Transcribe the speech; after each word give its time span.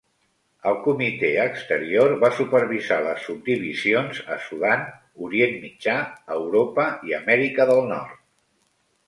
El 0.69 0.77
comitè 0.85 1.27
exterior 1.41 2.13
va 2.23 2.31
supervisar 2.37 2.97
les 3.09 3.27
subdivisions 3.27 4.23
a 4.37 4.39
Sudan, 4.47 4.89
Orient 5.29 5.55
Mitjà, 5.67 5.97
Europa 6.39 6.89
i 7.11 7.17
Amèrica 7.21 7.71
del 7.75 7.85
Nord. 7.95 8.19